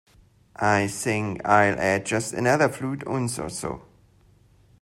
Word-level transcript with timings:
I 0.55 0.87
think 0.87 1.45
I'll 1.47 1.77
add 1.79 2.07
just 2.07 2.33
another 2.33 2.69
fluid 2.69 3.07
ounce 3.07 3.37
or 3.37 3.49
so. 3.49 3.83